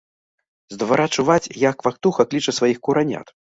[0.75, 3.27] З двара чуваць, як квактуха кліча сваіх куранят.